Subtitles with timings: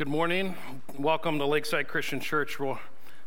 [0.00, 0.54] Good morning.
[0.98, 2.58] Welcome to Lakeside Christian Church.
[2.58, 2.78] We're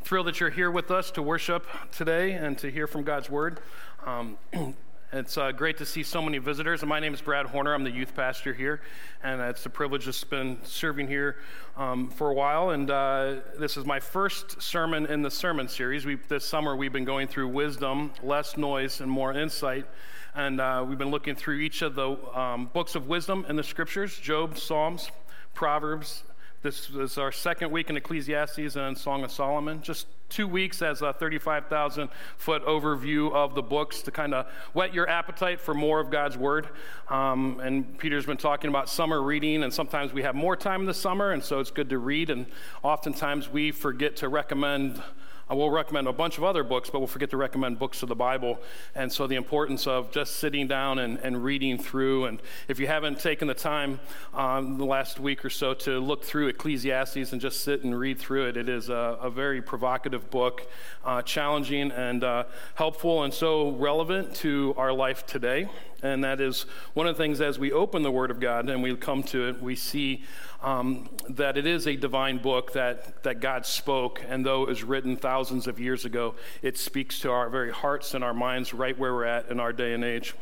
[0.02, 3.60] thrilled that you're here with us to worship today and to hear from God's Word.
[4.04, 4.40] Um,
[5.14, 6.82] it's uh, great to see so many visitors.
[6.82, 7.76] And my name is Brad Horner.
[7.76, 8.82] I'm the youth pastor here,
[9.22, 11.36] and it's a privilege to been serving here
[11.78, 12.72] um, for a while.
[12.72, 16.08] And uh, this is my first sermon in the sermon series.
[16.08, 19.86] We, this summer, we've been going through wisdom, less noise, and more insight.
[20.34, 23.64] And uh, we've been looking through each of the um, books of wisdom in the
[23.64, 25.12] scriptures Job, Psalms,
[25.54, 26.24] Proverbs,
[26.64, 29.82] this is our second week in Ecclesiastes and Song of Solomon.
[29.82, 34.94] Just two weeks as a 35,000 foot overview of the books to kind of whet
[34.94, 36.70] your appetite for more of God's Word.
[37.10, 40.88] Um, and Peter's been talking about summer reading, and sometimes we have more time in
[40.88, 42.30] the summer, and so it's good to read.
[42.30, 42.46] And
[42.82, 45.04] oftentimes we forget to recommend
[45.54, 48.10] I will recommend a bunch of other books, but we'll forget to recommend books of
[48.10, 48.60] the Bible.
[48.96, 52.26] And so, the importance of just sitting down and, and reading through.
[52.26, 54.00] And if you haven't taken the time
[54.34, 58.18] um, the last week or so to look through Ecclesiastes and just sit and read
[58.18, 60.68] through it, it is a, a very provocative book,
[61.06, 65.70] uh, challenging and uh, helpful, and so relevant to our life today.
[66.04, 68.84] And that is one of the things as we open the Word of God and
[68.84, 70.26] we come to it, we see
[70.62, 74.22] um, that it is a divine book that, that God spoke.
[74.28, 78.14] And though it was written thousands of years ago, it speaks to our very hearts
[78.14, 80.36] and our minds right where we're at in our day and age.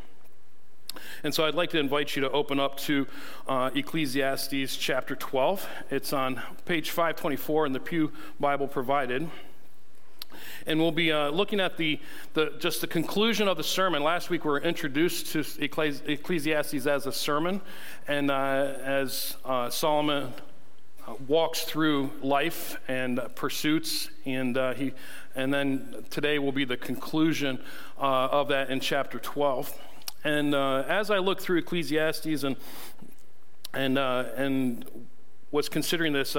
[1.22, 3.06] And so I'd like to invite you to open up to
[3.48, 5.66] uh, Ecclesiastes chapter 12.
[5.90, 9.30] It's on page 524 in the Pew Bible provided.
[10.66, 11.98] And we'll be uh, looking at the,
[12.34, 14.02] the, just the conclusion of the sermon.
[14.02, 17.60] Last week we were introduced to Ecclesiastes as a sermon,
[18.06, 20.32] and uh, as uh, Solomon
[21.06, 24.92] uh, walks through life and uh, pursuits, and uh, he,
[25.34, 27.58] and then today will be the conclusion
[27.98, 29.76] of that in chapter 12.
[30.24, 32.56] And as I look through Ecclesiastes and
[33.74, 35.08] and and
[35.50, 36.36] was considering this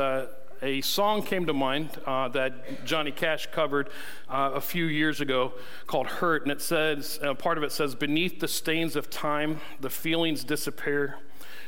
[0.63, 3.89] a song came to mind uh, that Johnny Cash covered
[4.29, 5.53] uh, a few years ago
[5.87, 6.43] called Hurt.
[6.43, 10.45] And it says, uh, part of it says, Beneath the stains of time, the feelings
[10.45, 11.17] disappear.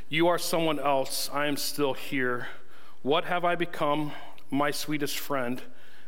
[0.07, 1.29] You are someone else.
[1.33, 2.47] I am still here.
[3.01, 4.13] What have I become?
[4.49, 5.61] My sweetest friend.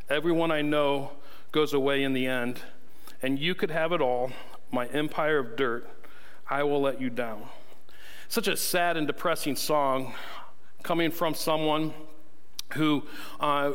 [0.09, 1.11] Everyone I know
[1.51, 2.61] goes away in the end.
[3.21, 4.31] And you could have it all,
[4.71, 5.89] my empire of dirt.
[6.49, 7.49] I will let you down.
[8.29, 10.13] Such a sad and depressing song
[10.83, 11.93] coming from someone
[12.73, 13.03] who,
[13.39, 13.73] uh,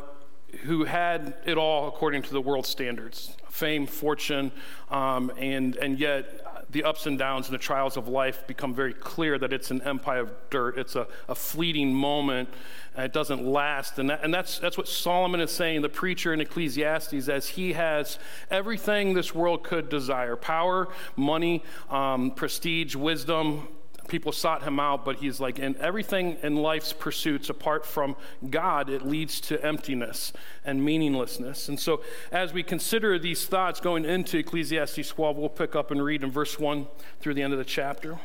[0.63, 4.51] who had it all according to the world standards fame, fortune,
[4.91, 6.43] um, and, and yet
[6.73, 9.83] the ups and downs and the trials of life become very clear that it's an
[9.83, 10.79] empire of dirt.
[10.79, 12.49] It's a, a fleeting moment,
[12.97, 13.99] and it doesn't last.
[13.99, 17.75] And, that, and that's, that's what Solomon is saying, the preacher in Ecclesiastes, as he
[17.75, 18.19] has
[18.51, 23.69] everything this world could desire power, money, um, prestige, wisdom,
[24.09, 28.17] people sought him out, but he's like, in everything in life's pursuits apart from
[28.51, 30.33] God, it leads to emptiness
[30.65, 31.69] and meaninglessness.
[31.69, 36.03] And so, as we consider these thoughts going into Ecclesiastes 12, we'll pick up and
[36.03, 36.87] read in verse 1
[37.21, 38.19] through the end of the chapter.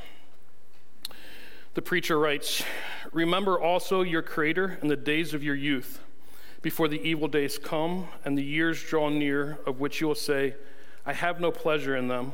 [1.74, 2.64] The preacher writes,
[3.12, 6.00] Remember also your Creator in the days of your youth,
[6.62, 10.56] before the evil days come and the years draw near, of which you will say,
[11.06, 12.34] I have no pleasure in them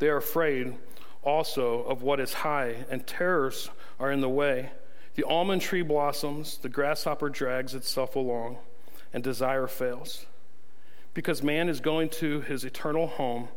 [0.00, 0.76] They are afraid
[1.22, 4.70] also of what is high, and terrors are in the way.
[5.14, 8.58] The almond tree blossoms, the grasshopper drags itself along,
[9.12, 10.24] and desire fails.
[11.12, 13.48] Because man is going to his eternal home,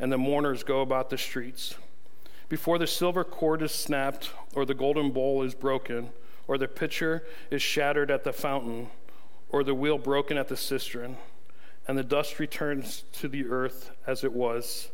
[0.00, 1.76] and the mourners go about the streets.
[2.48, 6.10] Before the silver cord is snapped, or the golden bowl is broken,
[6.48, 8.88] or the pitcher is shattered at the fountain,
[9.50, 11.16] or the wheel broken at the cistern,
[11.86, 14.90] and the dust returns to the earth as it was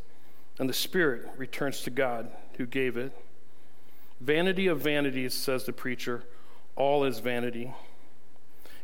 [0.58, 3.12] and the spirit returns to God who gave it.
[4.20, 6.24] Vanity of vanities, says the preacher,
[6.74, 7.72] all is vanity.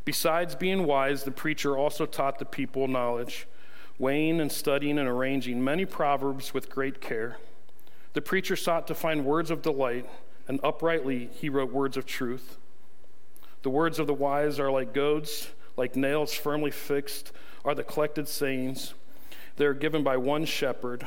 [0.05, 3.47] Besides being wise, the preacher also taught the people knowledge,
[3.99, 7.38] weighing and studying and arranging many proverbs with great care.
[8.12, 10.09] The preacher sought to find words of delight,
[10.47, 12.59] and uprightly he wrote words of truth.
[13.62, 17.32] The words of the wise are like goads, like nails firmly fixed,
[17.65, 18.94] are the collected sayings.
[19.56, 21.06] They are given by one shepherd.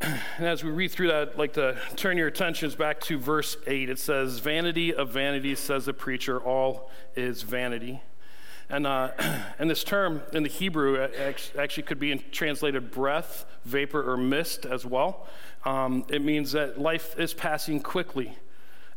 [0.36, 3.56] And as we read through that, I'd like to turn your attentions back to verse
[3.66, 3.88] 8.
[3.88, 8.02] It says, Vanity of vanities, says the preacher, all is vanity.
[8.68, 9.12] And, uh,
[9.58, 11.00] and this term in the Hebrew
[11.56, 15.26] actually could be translated breath, vapor, or mist as well.
[15.64, 18.36] Um, it means that life is passing quickly.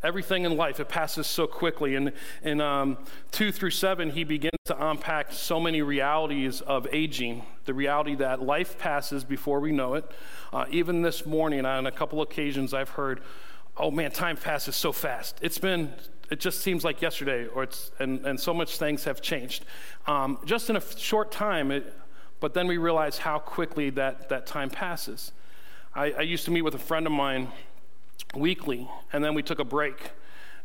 [0.04, 1.96] Everything in life, it passes so quickly.
[1.96, 2.14] And
[2.44, 2.98] in um,
[3.32, 8.42] 2 through 7, he begins to unpack so many realities of aging the reality that
[8.42, 10.10] life passes before we know it.
[10.54, 13.22] Uh, even this morning, on a couple occasions, I've heard,
[13.76, 15.40] oh man, time passes so fast.
[15.42, 15.94] It's been
[16.30, 19.64] it just seems like yesterday, or it's, and, and so much things have changed.
[20.08, 21.94] Um, just in a short time, it,
[22.40, 25.32] but then we realize how quickly that, that time passes.
[25.96, 27.50] I, I used to meet with a friend of mine
[28.36, 30.12] weekly, and then we took a break,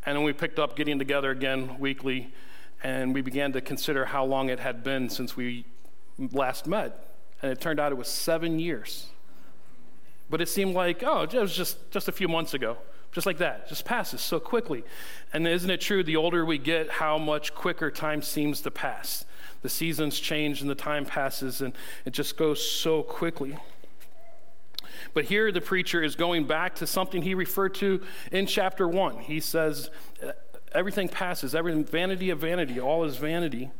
[0.05, 2.33] and then we picked up getting together again weekly,
[2.83, 5.65] and we began to consider how long it had been since we
[6.19, 7.15] last met.
[7.41, 9.07] And it turned out it was seven years.
[10.31, 12.79] But it seemed like, oh, it was just, just a few months ago
[13.13, 14.83] just like that, just passes so quickly.
[15.33, 19.27] And isn't it true, the older we get, how much quicker time seems to pass?
[19.61, 21.75] The seasons change and the time passes, and
[22.07, 23.59] it just goes so quickly.
[25.15, 29.19] But here the preacher is going back to something he referred to in chapter one.
[29.19, 29.91] He says,
[30.75, 33.71] Everything passes, everything, vanity of vanity, all is vanity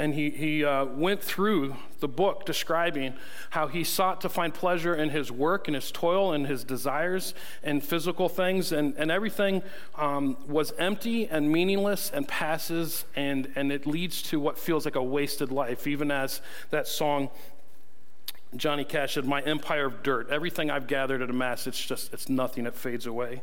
[0.00, 3.12] and he, he uh, went through the book describing
[3.50, 7.34] how he sought to find pleasure in his work and his toil and his desires
[7.62, 9.62] and physical things, and, and everything
[9.96, 14.96] um, was empty and meaningless and passes, and, and it leads to what feels like
[14.96, 16.40] a wasted life, even as
[16.70, 17.28] that song
[18.56, 22.12] Johnny Cash said, My empire of dirt, everything I've gathered at a mass, it's just,
[22.12, 23.42] it's nothing, it fades away.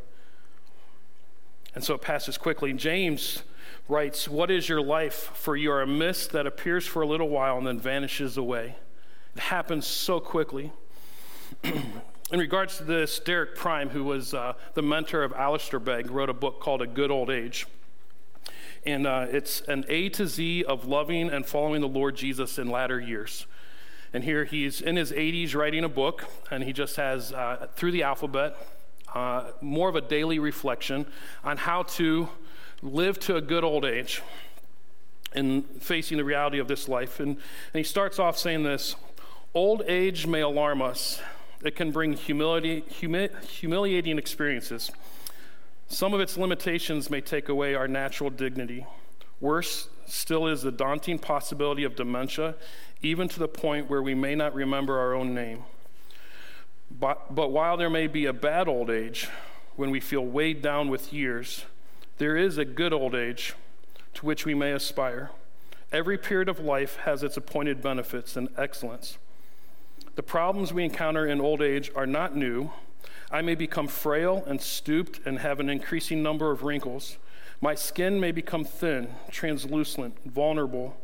[1.75, 2.73] And so it passes quickly.
[2.73, 3.43] James
[3.87, 5.31] writes, What is your life?
[5.33, 8.75] For you are a mist that appears for a little while and then vanishes away.
[9.35, 10.71] It happens so quickly.
[11.63, 16.29] In regards to this, Derek Prime, who was uh, the mentor of Alistair Begg, wrote
[16.29, 17.65] a book called A Good Old Age.
[18.85, 22.69] And uh, it's an A to Z of loving and following the Lord Jesus in
[22.69, 23.45] latter years.
[24.13, 27.91] And here he's in his 80s writing a book, and he just has, uh, through
[27.91, 28.57] the alphabet,
[29.13, 31.05] uh, more of a daily reflection
[31.43, 32.29] on how to
[32.81, 34.21] live to a good old age
[35.33, 37.19] and facing the reality of this life.
[37.19, 37.37] And, and
[37.73, 38.95] he starts off saying this
[39.53, 41.21] Old age may alarm us,
[41.63, 44.91] it can bring humility, humi- humiliating experiences.
[45.87, 48.85] Some of its limitations may take away our natural dignity.
[49.39, 52.55] Worse still is the daunting possibility of dementia,
[53.01, 55.63] even to the point where we may not remember our own name.
[56.89, 59.27] But, but while there may be a bad old age,
[59.75, 61.65] when we feel weighed down with years,
[62.17, 63.53] there is a good old age
[64.15, 65.29] to which we may aspire.
[65.91, 69.17] Every period of life has its appointed benefits and excellence.
[70.15, 72.71] The problems we encounter in old age are not new.
[73.29, 77.17] I may become frail and stooped and have an increasing number of wrinkles.
[77.61, 80.97] My skin may become thin, translucent, vulnerable.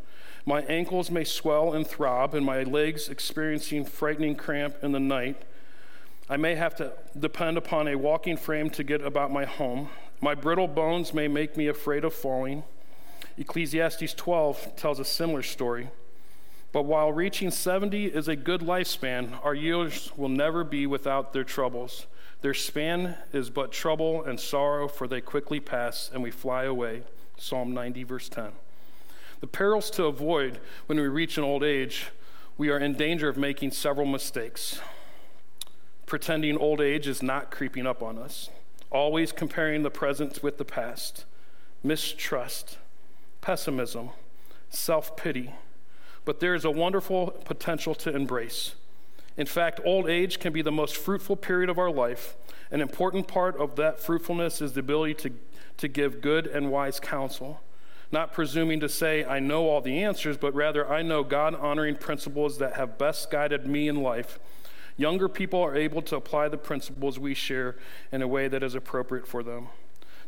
[0.46, 5.42] My ankles may swell and throb, and my legs experiencing frightening cramp in the night.
[6.30, 9.90] I may have to depend upon a walking frame to get about my home.
[10.20, 12.64] My brittle bones may make me afraid of falling.
[13.38, 15.90] Ecclesiastes 12 tells a similar story.
[16.74, 21.44] But while reaching 70 is a good lifespan, our years will never be without their
[21.44, 22.08] troubles.
[22.42, 27.04] Their span is but trouble and sorrow, for they quickly pass and we fly away.
[27.38, 28.52] Psalm 90, verse 10.
[29.44, 32.12] The perils to avoid when we reach an old age,
[32.58, 34.80] we are in danger of making several mistakes.
[36.06, 38.50] Pretending old age is not creeping up on us
[38.90, 41.26] always comparing the present with the past,
[41.84, 42.78] mistrust,
[43.42, 44.12] pessimism,
[44.70, 45.52] self pity.
[46.24, 48.76] But there is a wonderful potential to embrace.
[49.36, 52.38] In fact, old age can be the most fruitful period of our life.
[52.72, 55.32] An important part of that fruitfulness is the ability to,
[55.80, 57.60] to give good and wise counsel.
[58.14, 61.96] Not presuming to say, I know all the answers, but rather, I know God honoring
[61.96, 64.40] principles that have best guided me in life
[64.98, 67.76] Younger people are able to apply the principles we share
[68.12, 69.70] in a way that is appropriate for them.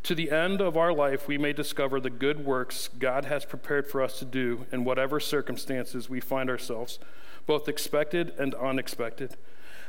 [0.05, 3.87] To the end of our life, we may discover the good works God has prepared
[3.87, 6.99] for us to do in whatever circumstances we find ourselves,
[7.47, 9.35] both expected and unexpected.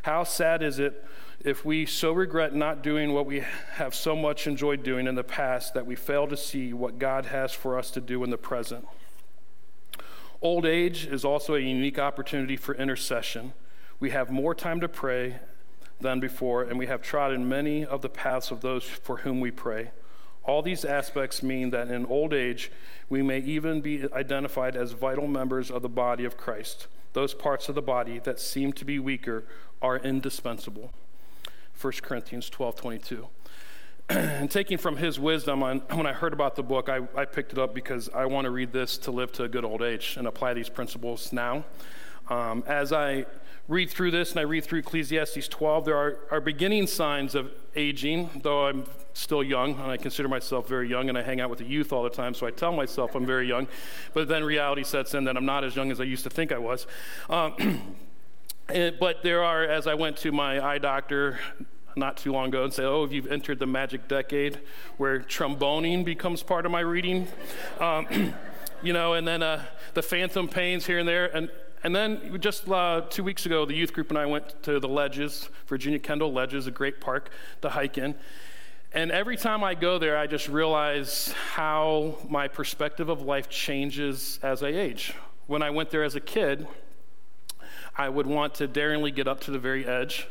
[0.04, 1.04] How sad is it
[1.40, 5.22] if we so regret not doing what we have so much enjoyed doing in the
[5.22, 8.38] past that we fail to see what God has for us to do in the
[8.38, 8.88] present?
[10.40, 13.52] Old age is also a unique opportunity for intercession.
[14.00, 15.40] We have more time to pray
[16.00, 19.50] than before, and we have trodden many of the paths of those for whom we
[19.50, 19.90] pray.
[20.46, 22.70] All these aspects mean that in old age,
[23.08, 26.86] we may even be identified as vital members of the body of Christ.
[27.12, 29.44] Those parts of the body that seem to be weaker
[29.82, 30.92] are indispensable.
[31.80, 33.28] 1 Corinthians 12 22.
[34.08, 37.52] and taking from his wisdom, on, when I heard about the book, I, I picked
[37.52, 40.14] it up because I want to read this to live to a good old age
[40.16, 41.64] and apply these principles now.
[42.28, 43.26] Um, as I
[43.68, 47.50] read through this and I read through Ecclesiastes 12, there are, are beginning signs of
[47.74, 51.50] aging, though I'm still young, and I consider myself very young, and I hang out
[51.50, 53.66] with the youth all the time, so I tell myself I'm very young.
[54.14, 56.52] But then reality sets in that I'm not as young as I used to think
[56.52, 56.86] I was.
[57.28, 57.96] Um,
[58.68, 61.40] and, but there are, as I went to my eye doctor
[61.96, 64.60] not too long ago and say, oh, if you've entered the magic decade
[64.98, 67.26] where tromboning becomes part of my reading,
[67.80, 68.06] um,
[68.82, 71.34] you know, and then uh, the phantom pains here and there.
[71.34, 71.50] And
[71.86, 74.88] and then just uh, two weeks ago, the youth group and I went to the
[74.88, 77.30] Ledges, Virginia Kendall Ledges, a great park
[77.62, 78.16] to hike in.
[78.92, 84.40] And every time I go there, I just realize how my perspective of life changes
[84.42, 85.14] as I age.
[85.46, 86.66] When I went there as a kid,
[87.96, 90.26] I would want to daringly get up to the very edge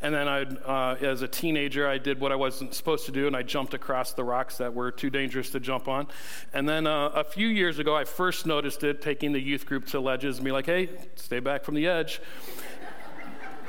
[0.00, 3.26] and then I, uh, as a teenager, I did what I wasn't supposed to do,
[3.26, 6.06] and I jumped across the rocks that were too dangerous to jump on.
[6.52, 9.86] And then uh, a few years ago, I first noticed it taking the youth group
[9.88, 12.20] to ledges and be like, hey, stay back from the edge.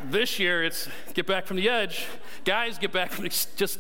[0.06, 2.06] this year, it's get back from the edge.
[2.46, 3.80] Guys, get back from the, just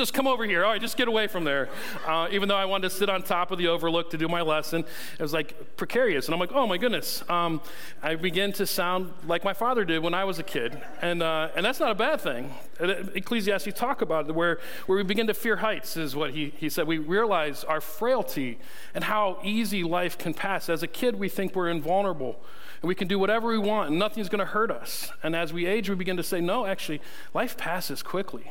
[0.00, 0.64] just come over here.
[0.64, 1.68] All right, just get away from there.
[2.06, 4.40] Uh, even though I wanted to sit on top of the overlook to do my
[4.40, 4.80] lesson,
[5.18, 6.24] it was like precarious.
[6.26, 7.22] And I'm like, oh my goodness.
[7.28, 7.60] Um,
[8.02, 10.80] I begin to sound like my father did when I was a kid.
[11.02, 12.52] And, uh, and that's not a bad thing.
[12.80, 16.70] Ecclesiastes talk about it, where, where we begin to fear heights, is what he, he
[16.70, 16.86] said.
[16.86, 18.58] We realize our frailty
[18.94, 20.70] and how easy life can pass.
[20.70, 22.40] As a kid, we think we're invulnerable
[22.80, 25.12] and we can do whatever we want and nothing's going to hurt us.
[25.22, 27.02] And as we age, we begin to say, no, actually,
[27.34, 28.50] life passes quickly.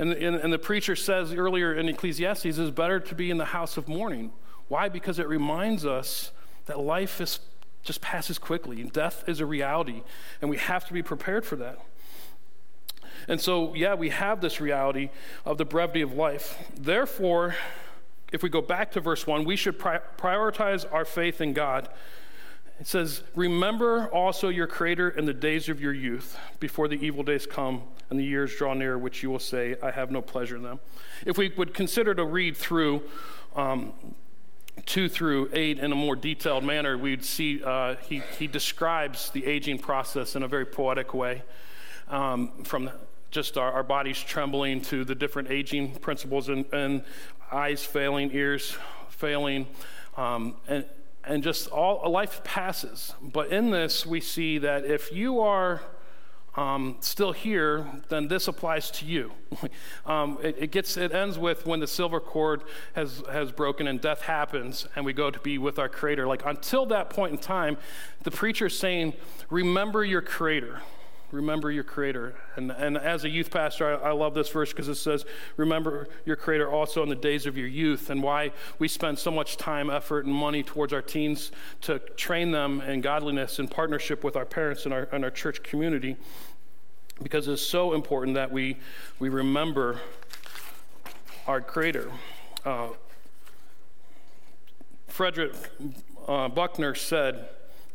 [0.00, 3.44] And, and, and, the preacher says earlier in Ecclesiastes, it's better to be in the
[3.44, 4.32] house of mourning.
[4.68, 4.88] Why?
[4.88, 6.32] Because it reminds us
[6.64, 7.38] that life is,
[7.82, 10.02] just passes quickly, and death is a reality,
[10.40, 11.80] and we have to be prepared for that.
[13.28, 15.10] And so, yeah, we have this reality
[15.44, 16.56] of the brevity of life.
[16.74, 17.56] Therefore,
[18.32, 21.90] if we go back to verse 1, we should pri- prioritize our faith in God
[22.80, 27.22] it says, Remember also your Creator in the days of your youth, before the evil
[27.22, 30.56] days come and the years draw near, which you will say, I have no pleasure
[30.56, 30.80] in them.
[31.26, 33.02] If we would consider to read through
[33.54, 33.92] um,
[34.86, 39.44] 2 through 8 in a more detailed manner, we'd see uh, he, he describes the
[39.44, 41.42] aging process in a very poetic way.
[42.08, 42.90] Um, from
[43.30, 47.04] just our, our, bodies trembling to the different aging principles and, and
[47.52, 48.76] eyes failing, ears
[49.10, 49.68] failing.
[50.16, 50.84] Um, and,
[51.24, 53.14] and just all life passes.
[53.20, 55.82] But in this, we see that if you are
[56.56, 59.32] um, still here, then this applies to you.
[60.06, 62.62] um, it, it, gets it ends with when the silver cord
[62.94, 66.26] has has broken and death happens, and we go to be with our Creator.
[66.26, 67.76] Like until that point in time,
[68.24, 69.14] the preacher is saying,
[69.48, 70.80] "Remember your Creator."
[71.32, 72.34] Remember your Creator.
[72.56, 75.24] And, and as a youth pastor, I, I love this verse because it says,
[75.56, 79.30] Remember your Creator also in the days of your youth, and why we spend so
[79.30, 84.24] much time, effort, and money towards our teens to train them in godliness in partnership
[84.24, 86.16] with our parents and our, and our church community.
[87.22, 88.78] Because it's so important that we,
[89.18, 90.00] we remember
[91.46, 92.10] our Creator.
[92.64, 92.88] Uh,
[95.06, 95.52] Frederick
[96.26, 97.48] uh, Buechner said,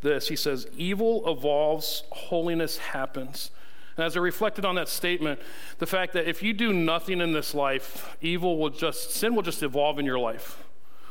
[0.06, 0.28] this.
[0.28, 3.50] He says, Evil evolves, holiness happens.
[3.96, 5.40] And as I reflected on that statement,
[5.78, 9.42] the fact that if you do nothing in this life, evil will just, sin will
[9.42, 10.64] just evolve in your life.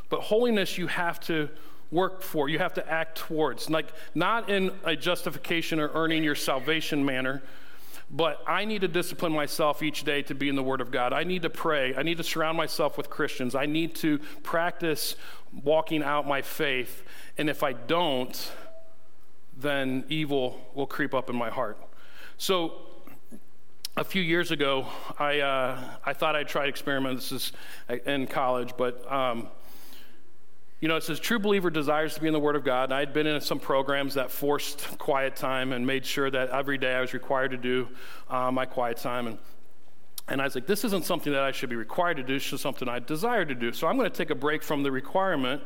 [0.09, 1.49] But holiness you have to
[1.91, 3.69] work for, you have to act towards.
[3.69, 7.41] Like, not in a justification or earning your salvation manner,
[8.11, 11.11] but I need to discipline myself each day to be in the Word of God.
[11.11, 11.95] I need to pray.
[11.95, 13.55] I need to surround myself with Christians.
[13.55, 15.15] I need to practice
[15.63, 17.03] walking out my faith.
[17.37, 18.51] And if I don't,
[19.57, 21.77] then evil will creep up in my heart.
[22.37, 22.73] So,
[23.97, 27.29] a few years ago, I, uh, I thought I'd try experiments.
[27.29, 27.53] This
[27.89, 29.47] is in college, but um,
[30.81, 32.85] you know, it says true believer desires to be in the Word of God.
[32.85, 36.77] And I'd been in some programs that forced quiet time and made sure that every
[36.77, 37.87] day I was required to do
[38.29, 39.27] uh, my quiet time.
[39.27, 39.37] And,
[40.27, 42.49] and I was like, this isn't something that I should be required to do, it's
[42.49, 43.71] just something I desire to do.
[43.71, 45.63] So I'm going to take a break from the requirement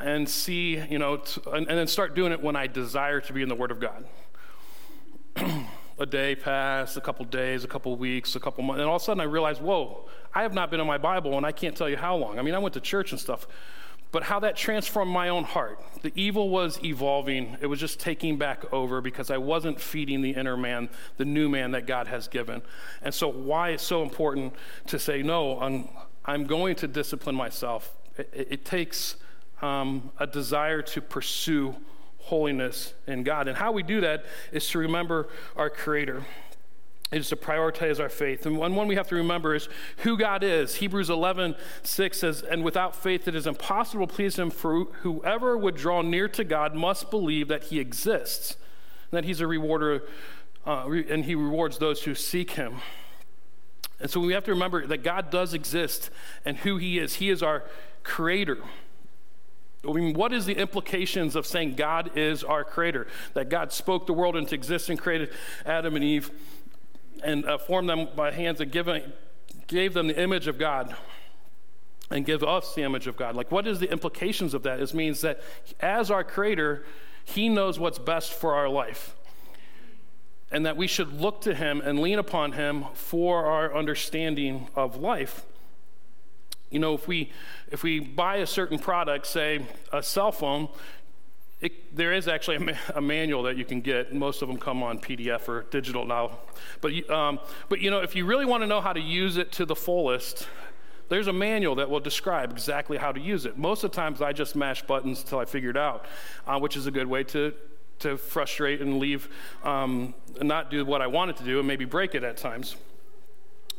[0.00, 3.32] and see, you know, t- and, and then start doing it when I desire to
[3.32, 4.04] be in the Word of God.
[5.98, 9.02] a day passed, a couple days, a couple weeks, a couple months, and all of
[9.02, 11.76] a sudden I realized, whoa, I have not been in my Bible and I can't
[11.76, 12.38] tell you how long.
[12.38, 13.46] I mean, I went to church and stuff,
[14.12, 15.80] but how that transformed my own heart.
[16.02, 20.30] The evil was evolving, it was just taking back over because I wasn't feeding the
[20.30, 22.62] inner man, the new man that God has given.
[23.02, 24.54] And so, why it's so important
[24.88, 25.88] to say, no, I'm,
[26.24, 27.96] I'm going to discipline myself.
[28.18, 29.16] It, it takes
[29.62, 31.76] um, a desire to pursue
[32.18, 33.48] holiness in God.
[33.48, 36.24] And how we do that is to remember our Creator
[37.12, 38.46] is to prioritize our faith.
[38.46, 40.76] And one, one we have to remember is who God is.
[40.76, 45.56] Hebrews 11, 6 says, And without faith it is impossible to please Him, for whoever
[45.56, 48.56] would draw near to God must believe that He exists,
[49.10, 50.02] and that He's a rewarder,
[50.66, 52.78] uh, and He rewards those who seek Him.
[54.00, 56.10] And so we have to remember that God does exist
[56.44, 57.14] and who He is.
[57.14, 57.64] He is our
[58.02, 58.58] creator.
[59.88, 63.06] I mean, what is the implications of saying God is our creator?
[63.34, 65.30] That God spoke the world into existence, created
[65.64, 66.30] Adam and Eve
[67.22, 69.12] and uh, formed them by hands and given,
[69.66, 70.94] gave them the image of God
[72.10, 73.34] and give us the image of God.
[73.34, 74.80] Like, what is the implications of that?
[74.80, 75.40] It means that
[75.80, 76.84] as our creator,
[77.24, 79.16] he knows what's best for our life.
[80.52, 84.96] And that we should look to him and lean upon him for our understanding of
[84.96, 85.44] life.
[86.70, 87.30] You know, if we
[87.70, 90.68] if we buy a certain product, say a cell phone,
[91.60, 94.12] it, there is actually a, ma- a, manual that you can get.
[94.12, 96.38] Most of them come on PDF or digital now.
[96.80, 99.52] But, um, but you know, if you really want to know how to use it
[99.52, 100.48] to the fullest,
[101.08, 103.56] there's a manual that will describe exactly how to use it.
[103.56, 106.04] Most of the times I just mash buttons until I figure it out,
[106.46, 107.54] uh, which is a good way to,
[108.00, 109.28] to frustrate and leave,
[109.64, 112.76] um, and not do what I wanted to do and maybe break it at times.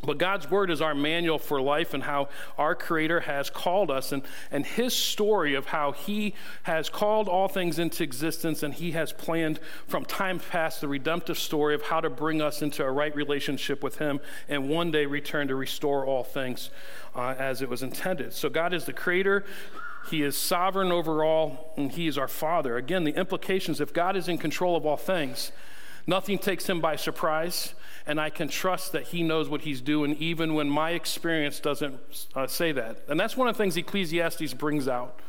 [0.03, 4.11] But God's word is our manual for life and how our Creator has called us,
[4.11, 8.91] and, and His story of how He has called all things into existence and He
[8.91, 12.91] has planned from time past the redemptive story of how to bring us into a
[12.91, 16.69] right relationship with Him and one day return to restore all things
[17.15, 18.33] uh, as it was intended.
[18.33, 19.45] So, God is the Creator.
[20.11, 22.77] He is sovereign over all, and He is our Father.
[22.77, 25.51] Again, the implications if God is in control of all things,
[26.05, 27.73] nothing takes Him by surprise
[28.07, 31.99] and I can trust that He knows what He's doing, even when my experience doesn't
[32.33, 33.03] uh, say that.
[33.07, 35.19] And that's one of the things Ecclesiastes brings out.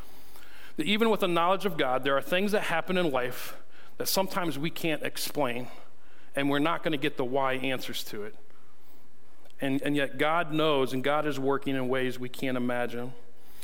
[0.77, 3.57] That even with the knowledge of God, there are things that happen in life
[3.97, 5.67] that sometimes we can't explain,
[6.35, 8.35] and we're not going to get the why answers to it.
[9.59, 13.13] And, and yet, God knows, and God is working in ways we can't imagine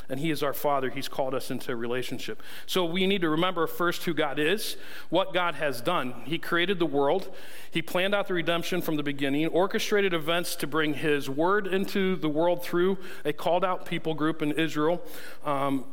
[0.10, 0.90] and He is our Father.
[0.90, 2.42] He's called us into a relationship.
[2.66, 4.78] So we need to remember first who God is,
[5.10, 6.14] what God has done.
[6.26, 7.34] He created the world,
[7.72, 12.16] He planned out the redemption from the beginning, orchestrated events to bring His word into
[12.16, 15.02] the world through a called out people group in Israel.
[15.44, 15.86] Um,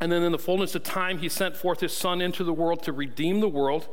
[0.00, 2.82] and then in the fullness of time, he sent forth his son into the world
[2.82, 3.88] to redeem the world.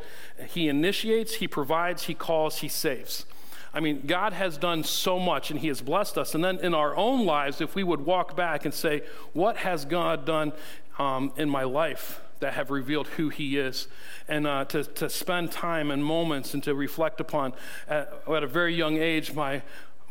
[0.50, 3.26] He initiates, he provides, he calls, he saves.
[3.74, 6.36] I mean, God has done so much and He has blessed us.
[6.36, 9.86] And then in our own lives, if we would walk back and say, What has
[9.86, 10.54] God done
[11.00, 12.22] um, in my life?
[12.44, 13.88] that have revealed who he is,
[14.28, 17.54] and uh, to, to spend time and moments and to reflect upon.
[17.88, 19.62] At, at a very young age, my,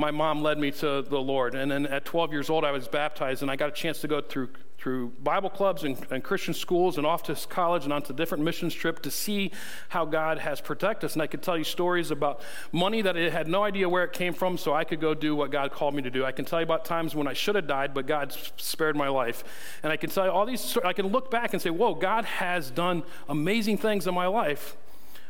[0.03, 1.55] my mom led me to the Lord.
[1.55, 4.09] And then at 12 years old, I was baptized, and I got a chance to
[4.09, 8.13] go through through Bible clubs and, and, Christian schools and off to college and onto
[8.13, 9.53] different missions trip to see
[9.91, 11.13] how God has protected us.
[11.13, 12.41] And I could tell you stories about
[12.73, 15.37] money that I had no idea where it came from, so I could go do
[15.37, 16.25] what God called me to do.
[16.25, 19.07] I can tell you about times when I should have died, but God spared my
[19.07, 19.45] life.
[19.85, 22.25] And I can tell you all these, I can look back and say, whoa, God
[22.25, 24.77] has done amazing things in my life.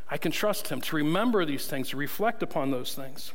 [0.08, 3.32] I can trust Him to remember these things, to reflect upon those things.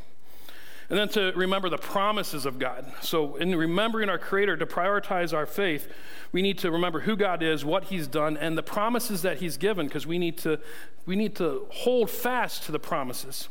[0.90, 2.86] And then to remember the promises of God.
[3.02, 5.92] So, in remembering our Creator, to prioritize our faith,
[6.32, 9.58] we need to remember who God is, what He's done, and the promises that He's
[9.58, 10.60] given, because we, need to,
[11.06, 13.50] we need to hold fast to the promises.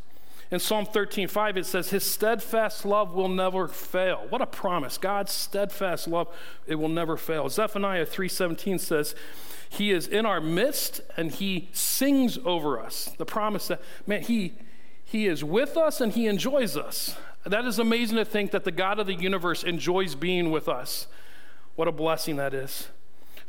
[0.50, 4.26] In Psalm 13, 5, it says, His steadfast love will never fail.
[4.30, 4.96] What a promise.
[4.96, 6.28] God's steadfast love,
[6.66, 7.48] it will never fail.
[7.48, 9.14] Zephaniah 3:17 says,
[9.68, 13.10] He is in our midst and He sings over us.
[13.18, 14.54] The promise that, man, He
[15.06, 17.16] he is with us and He enjoys us.
[17.44, 21.06] That is amazing to think that the God of the universe enjoys being with us.
[21.76, 22.88] What a blessing that is.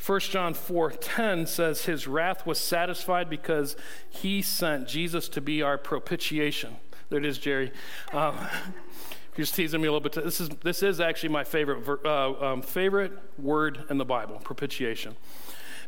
[0.05, 3.75] 1 John 4:10 says his wrath was satisfied because
[4.07, 6.77] he sent Jesus to be our propitiation.
[7.09, 7.71] There it is, Jerry.
[8.13, 8.37] Um,
[9.35, 10.23] you're teasing me a little bit.
[10.23, 15.15] This is this is actually my favorite uh, um, favorite word in the Bible, propitiation.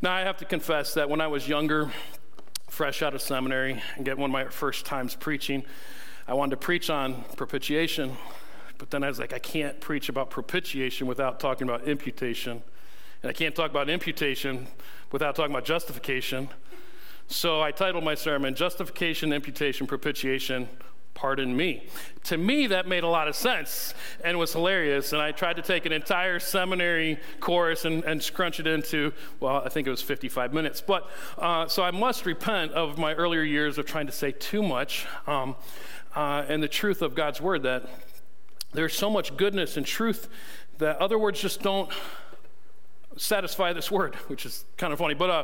[0.01, 1.91] Now I have to confess that when I was younger,
[2.69, 5.65] fresh out of seminary and get one of my first times preaching.
[6.27, 8.15] I wanted to preach on propitiation,
[8.77, 12.61] but then I was like, I can't preach about propitiation without talking about imputation.
[13.21, 14.67] And I can't talk about imputation
[15.11, 16.49] without talking about justification.
[17.27, 20.69] So I titled my sermon, Justification, Imputation, Propitiation,
[21.19, 21.83] pardon me.
[22.25, 25.11] To me, that made a lot of sense and was hilarious.
[25.11, 29.57] And I tried to take an entire seminary course and, and scrunch it into, well,
[29.57, 30.79] I think it was 55 minutes.
[30.79, 34.63] But uh, so I must repent of my earlier years of trying to say too
[34.63, 35.57] much um,
[36.15, 37.83] uh, and the truth of God's word that
[38.71, 40.29] there's so much goodness and truth
[40.77, 41.91] that other words just don't
[43.17, 45.15] satisfy this word, which is kind of funny.
[45.15, 45.43] But uh,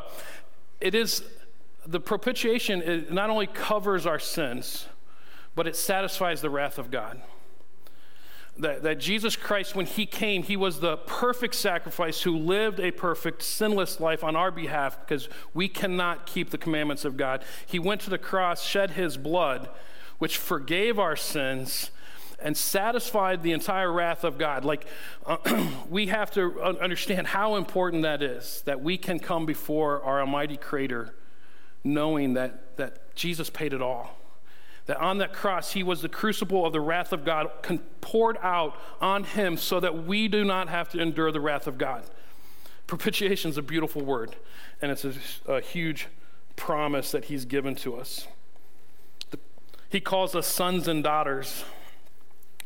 [0.80, 1.22] it is
[1.86, 4.86] the propitiation, it not only covers our sins,
[5.56, 7.20] but it satisfies the wrath of God.
[8.58, 12.90] That, that Jesus Christ, when He came, He was the perfect sacrifice who lived a
[12.90, 17.44] perfect, sinless life on our behalf because we cannot keep the commandments of God.
[17.66, 19.68] He went to the cross, shed His blood,
[20.18, 21.90] which forgave our sins
[22.38, 24.64] and satisfied the entire wrath of God.
[24.64, 24.86] Like,
[25.24, 25.38] uh,
[25.90, 30.56] we have to understand how important that is that we can come before our Almighty
[30.56, 31.14] Creator
[31.82, 34.16] knowing that, that Jesus paid it all.
[34.86, 37.50] That on that cross, he was the crucible of the wrath of God
[38.00, 41.76] poured out on him so that we do not have to endure the wrath of
[41.76, 42.04] God.
[42.86, 44.36] Propitiation is a beautiful word,
[44.80, 45.12] and it's a,
[45.46, 46.06] a huge
[46.54, 48.28] promise that he's given to us.
[49.30, 49.38] The,
[49.88, 51.64] he calls us sons and daughters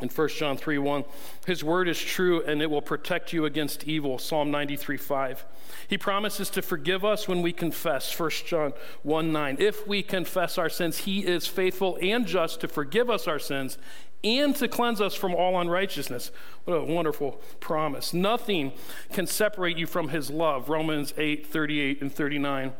[0.02, 1.04] in 1 John 3 1.
[1.46, 4.18] His word is true and it will protect you against evil.
[4.18, 5.44] Psalm 93 5.
[5.88, 8.18] He promises to forgive us when we confess.
[8.18, 9.56] 1 John 1 9.
[9.58, 13.78] If we confess our sins, he is faithful and just to forgive us our sins
[14.22, 16.30] and to cleanse us from all unrighteousness.
[16.64, 18.12] What a wonderful promise.
[18.12, 18.72] Nothing
[19.12, 20.68] can separate you from his love.
[20.68, 22.72] Romans 8 38 and 39.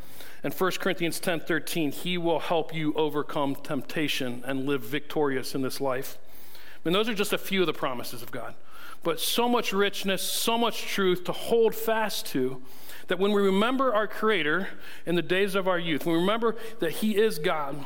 [0.43, 1.93] And 1 Corinthians 10 13.
[1.93, 6.19] He will help you overcome temptation and live victorious in this life.
[6.85, 8.55] And those are just a few of the promises of God.
[9.03, 12.63] But so much richness, so much truth to hold fast to
[13.09, 14.69] that when we remember our Creator
[15.05, 17.85] in the days of our youth, when we remember that He is God,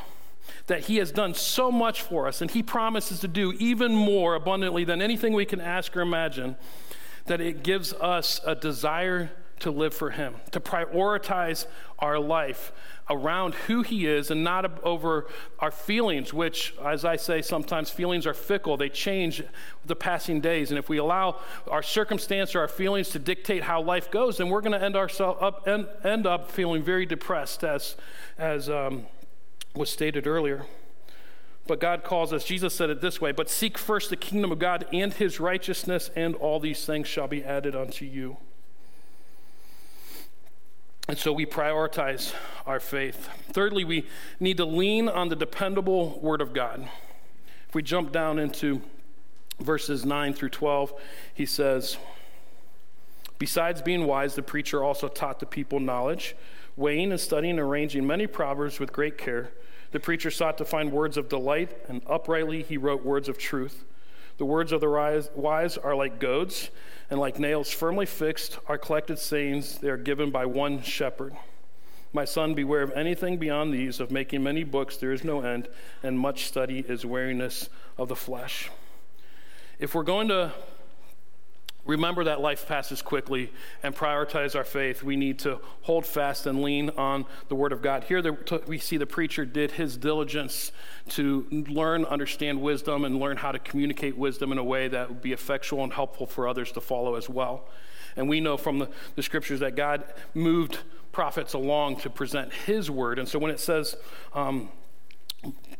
[0.67, 4.35] that He has done so much for us, and He promises to do even more
[4.35, 6.57] abundantly than anything we can ask or imagine,
[7.27, 9.31] that it gives us a desire
[9.61, 11.67] to live for Him, to prioritize
[11.99, 12.73] our life
[13.11, 15.27] around who He is and not over
[15.59, 18.77] our feelings, which, as I say, sometimes feelings are fickle.
[18.77, 19.51] They change with
[19.87, 20.71] the passing days.
[20.71, 24.49] And if we allow our circumstance or our feelings to dictate how life goes, then
[24.49, 27.97] we're going to end, ourselves up, end, end up feeling very depressed, as,
[28.39, 29.07] as um,
[29.75, 30.65] was stated earlier.
[31.67, 34.59] But God calls us, Jesus said it this way, but seek first the kingdom of
[34.59, 38.37] God and his righteousness, and all these things shall be added unto you.
[41.07, 42.35] And so we prioritize
[42.67, 43.29] our faith.
[43.53, 44.07] Thirdly, we
[44.41, 46.89] need to lean on the dependable Word of God.
[47.69, 48.81] If we jump down into
[49.61, 50.95] verses 9 through 12,
[51.35, 51.99] he says,
[53.39, 56.35] Besides being wise, the preacher also taught the people knowledge,
[56.77, 59.51] weighing and studying arranging many proverbs with great care.
[59.91, 63.85] The preacher sought to find words of delight, and uprightly he wrote words of truth.
[64.39, 66.71] The words of the wise are like goads
[67.11, 71.35] and like nails firmly fixed are collected sayings, they are given by one shepherd.
[72.13, 75.69] My son, beware of anything beyond these, of making many books, there is no end,
[76.03, 78.71] and much study is weariness of the flesh.
[79.81, 80.53] If we're going to
[81.85, 86.63] remember that life passes quickly and prioritize our faith, we need to hold fast and
[86.63, 88.05] lean on the Word of God.
[88.05, 90.73] Here the, we see the preacher did his diligence
[91.11, 95.23] to learn, understand wisdom, and learn how to communicate wisdom in a way that would
[95.23, 97.69] be effectual and helpful for others to follow as well.
[98.17, 100.79] And we know from the, the scriptures that God moved
[101.13, 103.19] prophets along to present his word.
[103.19, 103.97] And so when it says,
[104.35, 104.71] um,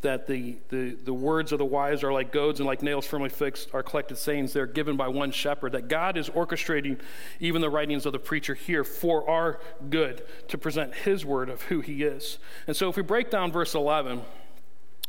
[0.05, 3.29] that the, the, the words of the wise are like goads and like nails firmly
[3.29, 4.53] fixed are collected sayings.
[4.53, 5.73] They're given by one shepherd.
[5.73, 7.01] That God is orchestrating
[7.41, 9.59] even the writings of the preacher here for our
[9.91, 12.39] good to present his word of who he is.
[12.67, 14.23] And so if we break down verse 11,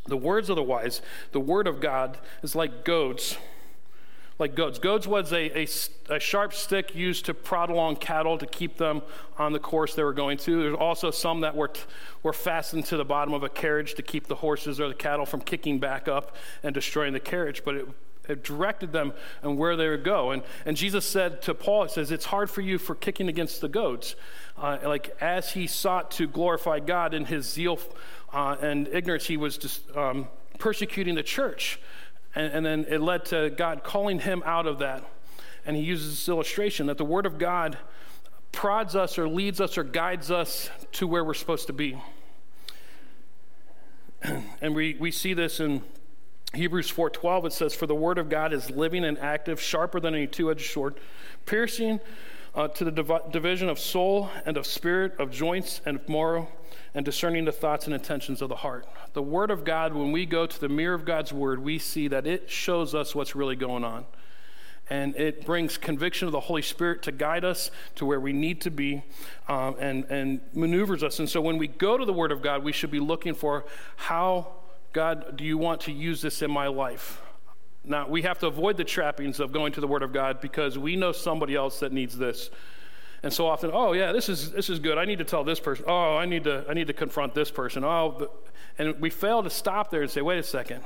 [0.08, 3.38] the words of the wise, the word of God is like goads
[4.38, 4.80] like goads.
[4.80, 5.68] Goads was a, a,
[6.10, 9.02] a, sharp stick used to prod along cattle to keep them
[9.38, 10.62] on the course they were going to.
[10.62, 11.82] There's also some that were, t-
[12.22, 15.26] were fastened to the bottom of a carriage to keep the horses or the cattle
[15.26, 17.88] from kicking back up and destroying the carriage, but it,
[18.28, 20.32] it directed them and where they would go.
[20.32, 23.62] And, and Jesus said to Paul, He says, It's hard for you for kicking against
[23.62, 24.16] the goads.
[24.58, 27.80] Uh, like as he sought to glorify God in his zeal
[28.34, 30.28] uh, and ignorance, he was just um,
[30.60, 31.80] persecuting the church.
[32.36, 35.04] And, and then it led to God calling him out of that.
[35.66, 37.78] And he uses this illustration that the Word of God
[38.52, 41.98] prods us or leads us or guides us to where we're supposed to be.
[44.62, 45.84] And we, we see this in
[46.54, 50.16] Hebrews 4:12 it says for the word of God is living and active sharper than
[50.16, 50.96] any two-edged sword
[51.46, 52.00] piercing
[52.56, 56.48] uh, to the div- division of soul and of spirit, of joints and of marrow,
[56.96, 58.88] and discerning the thoughts and intentions of the heart.
[59.14, 62.08] The Word of God, when we go to the mirror of God's Word, we see
[62.08, 64.06] that it shows us what's really going on.
[64.90, 68.62] And it brings conviction of the Holy Spirit to guide us to where we need
[68.62, 69.04] to be
[69.50, 71.20] um, and, and maneuvers us.
[71.20, 73.66] And so when we go to the Word of God, we should be looking for
[73.98, 74.48] how,
[74.94, 77.22] God, do you want to use this in my life?
[77.84, 80.78] Now, we have to avoid the trappings of going to the Word of God because
[80.78, 82.50] we know somebody else that needs this.
[83.26, 85.00] And so often, oh yeah, this is this is good.
[85.00, 85.86] I need to tell this person.
[85.88, 87.84] Oh, I need to I need to confront this person.
[87.84, 88.30] Oh,
[88.78, 90.84] and we fail to stop there and say, wait a second.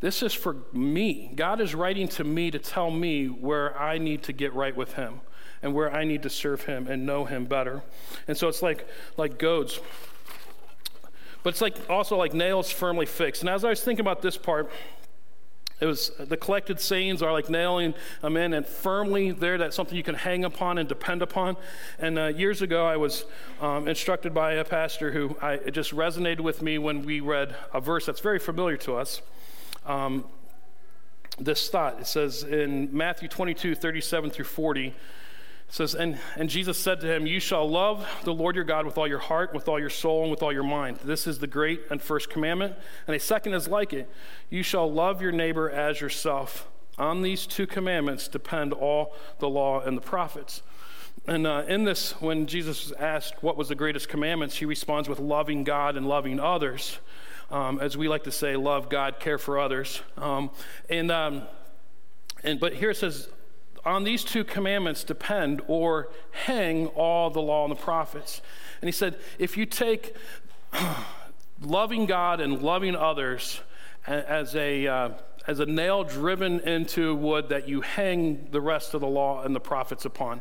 [0.00, 1.30] This is for me.
[1.34, 4.94] God is writing to me to tell me where I need to get right with
[4.94, 5.20] Him
[5.60, 7.82] and where I need to serve Him and know Him better.
[8.26, 9.78] And so it's like like goads,
[11.42, 13.42] but it's like also like nails firmly fixed.
[13.42, 14.70] And as I was thinking about this part,
[15.78, 19.58] it was the collected sayings are like nailing them in and firmly there.
[19.58, 21.56] That's something you can hang upon and depend upon.
[21.98, 23.26] And uh, years ago, I was
[23.60, 27.80] um, instructed by a pastor who I, just resonated with me when we read a
[27.80, 29.20] verse that's very familiar to us.
[29.84, 30.24] Um,
[31.38, 34.94] this thought it says in Matthew 22, 37 through 40.
[35.68, 38.86] It says, and, and Jesus said to him, You shall love the Lord your God
[38.86, 40.98] with all your heart, with all your soul, and with all your mind.
[41.04, 42.74] This is the great and first commandment.
[43.06, 44.08] And a second is like it
[44.48, 46.68] You shall love your neighbor as yourself.
[46.98, 50.62] On these two commandments depend all the law and the prophets.
[51.26, 55.08] And uh, in this, when Jesus was asked what was the greatest commandments, he responds
[55.08, 56.98] with loving God and loving others.
[57.50, 60.00] Um, as we like to say, love God, care for others.
[60.16, 60.50] Um,
[60.88, 61.42] and, um,
[62.42, 63.28] and, but here it says,
[63.86, 68.42] on these two commandments depend or hang all the law and the prophets.
[68.82, 70.14] And he said, if you take
[71.62, 73.60] loving God and loving others
[74.06, 75.10] as a, uh,
[75.46, 79.54] as a nail driven into wood that you hang the rest of the law and
[79.54, 80.40] the prophets upon.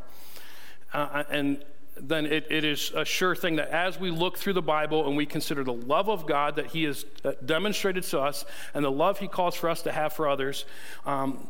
[0.92, 1.64] Uh, and
[1.98, 5.16] then it, it is a sure thing that as we look through the Bible and
[5.16, 8.92] we consider the love of God that He has uh, demonstrated to us and the
[8.92, 10.66] love He calls for us to have for others,
[11.06, 11.48] um,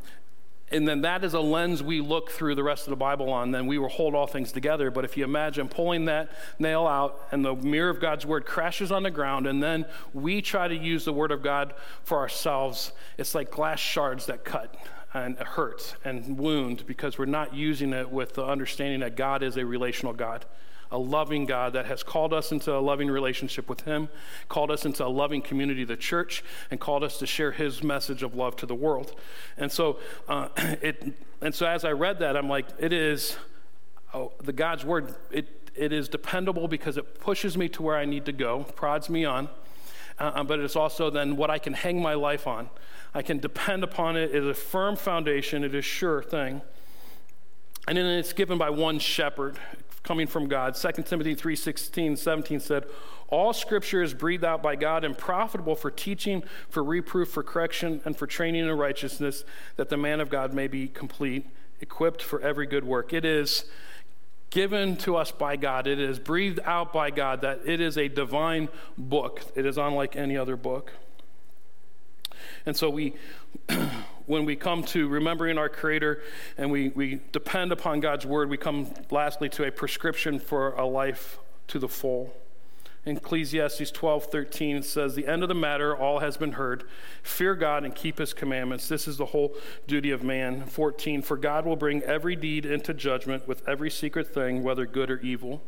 [0.72, 3.52] and then that is a lens we look through the rest of the Bible on,
[3.52, 4.90] then we will hold all things together.
[4.90, 8.92] But if you imagine pulling that nail out and the mirror of God's word crashes
[8.92, 11.74] on the ground, and then we try to use the word of God
[12.04, 14.76] for ourselves, it's like glass shards that cut
[15.14, 19.58] and hurt and wound because we're not using it with the understanding that God is
[19.58, 20.46] a relational God
[20.92, 24.10] a loving God that has called us into a loving relationship with Him,
[24.50, 28.24] called us into a loving community, the church, and called us to share His message
[28.24, 29.14] of love to the world.
[29.58, 33.38] And so, uh, it, and so as I read that, I'm like, it is
[34.14, 35.16] oh, the God's word.
[35.32, 39.10] It it is dependable because it pushes me to where I need to go, prods
[39.10, 39.50] me on.
[40.18, 42.70] Uh, but it's also then what I can hang my life on.
[43.14, 44.34] I can depend upon it.
[44.34, 45.64] It is a firm foundation.
[45.64, 46.62] It is sure thing.
[47.88, 49.60] And then it's given by one shepherd
[50.06, 50.78] coming from God.
[50.78, 52.86] 2 Timothy 3:16, 17 said,
[53.28, 58.02] "All scripture is breathed out by God and profitable for teaching, for reproof, for correction,
[58.06, 59.44] and for training in righteousness,
[59.76, 61.48] that the man of God may be complete,
[61.82, 63.66] equipped for every good work." It is
[64.52, 65.88] given to us by God.
[65.88, 69.42] It is breathed out by God that it is a divine book.
[69.56, 70.94] It is unlike any other book.
[72.66, 73.16] And so we
[74.26, 76.22] when we come to remembering our Creator
[76.58, 80.86] and we, we depend upon God's Word, we come lastly to a prescription for a
[80.86, 82.34] life to the full.
[83.06, 86.86] Ecclesiastes 12 13, says, The end of the matter, all has been heard.
[87.22, 88.88] Fear God and keep his commandments.
[88.88, 90.66] This is the whole duty of man.
[90.66, 95.12] 14, For God will bring every deed into judgment with every secret thing, whether good
[95.12, 95.62] or evil.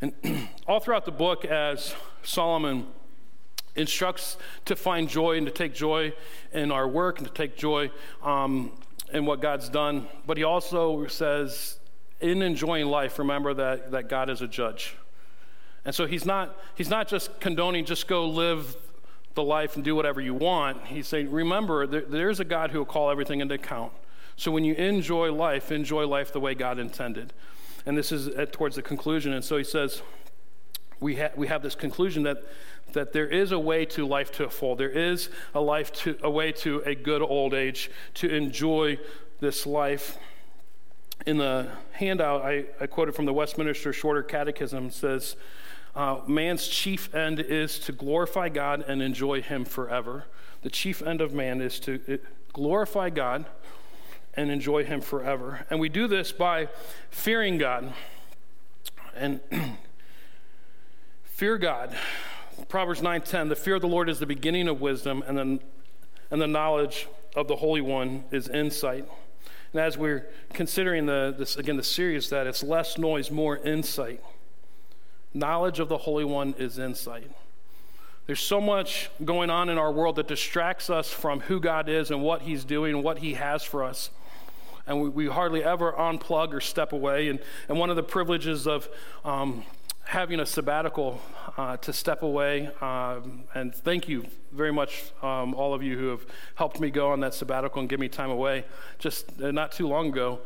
[0.00, 0.14] And
[0.66, 2.86] all throughout the book, as Solomon
[3.74, 6.12] instructs to find joy and to take joy
[6.52, 7.90] in our work and to take joy
[8.22, 8.72] um,
[9.12, 10.08] in what God's done.
[10.26, 11.78] But he also says,
[12.20, 14.94] in enjoying life, remember that, that God is a judge.
[15.84, 18.76] And so he's not, he's not just condoning, just go live
[19.34, 20.86] the life and do whatever you want.
[20.86, 23.92] He's saying, remember, there, there's a God who will call everything into account.
[24.36, 27.32] So when you enjoy life, enjoy life the way God intended.
[27.84, 29.32] And this is at, towards the conclusion.
[29.32, 30.02] And so he says,
[31.00, 32.44] we, ha- we have this conclusion that
[32.92, 34.76] that there is a way to life to a full.
[34.76, 38.98] There is a life to a way to a good old age to enjoy
[39.40, 40.18] this life.
[41.26, 45.36] In the handout, I, I quoted from the Westminster Shorter Catechism says,
[45.94, 50.24] uh, "Man's chief end is to glorify God and enjoy Him forever.
[50.62, 52.16] The chief end of man is to uh,
[52.52, 53.46] glorify God
[54.34, 55.66] and enjoy Him forever.
[55.70, 56.68] And we do this by
[57.10, 57.92] fearing God
[59.14, 59.40] and."
[61.42, 61.96] fear God.
[62.68, 65.60] Proverbs 9:10, the fear of the Lord is the beginning of wisdom, and then
[66.32, 69.06] and the knowledge of the Holy One is insight.
[69.72, 74.22] And as we're considering the, this, again, the series that it's less noise, more insight.
[75.34, 77.30] Knowledge of the Holy One is insight.
[78.26, 82.10] There's so much going on in our world that distracts us from who God is
[82.10, 84.10] and what He's doing, what He has for us.
[84.86, 87.28] And we, we hardly ever unplug or step away.
[87.28, 88.88] And, and one of the privileges of
[89.24, 89.64] um,
[90.04, 91.20] having a sabbatical
[91.56, 96.08] uh, to step away, um, and thank you very much, um, all of you who
[96.08, 98.64] have helped me go on that sabbatical and give me time away
[98.98, 100.40] just uh, not too long ago.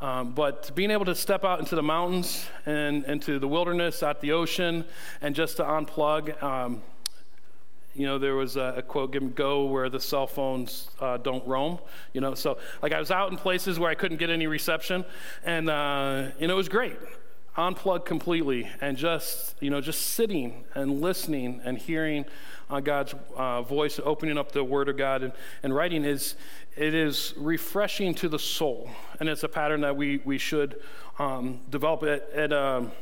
[0.00, 4.20] Um, but being able to step out into the mountains and into the wilderness, out
[4.20, 4.84] the ocean,
[5.20, 6.40] and just to unplug.
[6.40, 6.82] Um,
[7.96, 11.44] you know, there was a, a quote, give go where the cell phones uh, don't
[11.48, 11.80] roam.
[12.12, 15.04] You know, so like I was out in places where I couldn't get any reception,
[15.44, 16.96] and, uh, you know, it was great.
[17.58, 22.24] Unplug completely and just, you know, just sitting and listening and hearing
[22.70, 25.32] uh, God's uh, voice, opening up the Word of God and,
[25.64, 26.36] and writing is,
[26.76, 28.88] it is refreshing to the soul.
[29.18, 30.80] And it's a pattern that we, we should
[31.18, 32.92] um, develop at, at um,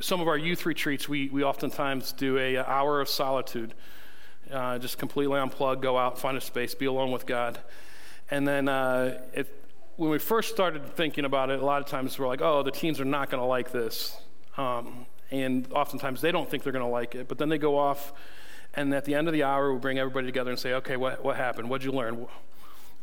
[0.00, 3.74] some of our youth retreats, we, we oftentimes do a, a hour of solitude.
[4.50, 7.58] Uh, just completely unplug, go out, find a space, be alone with God.
[8.30, 9.48] And then uh, if,
[9.96, 12.70] when we first started thinking about it, a lot of times we're like, oh, the
[12.70, 14.16] teens are not going to like this.
[14.56, 17.28] Um, and oftentimes they don't think they're going to like it.
[17.28, 18.12] But then they go off,
[18.74, 21.24] and at the end of the hour, we bring everybody together and say, okay, what,
[21.24, 21.68] what happened?
[21.68, 22.26] What'd you learn?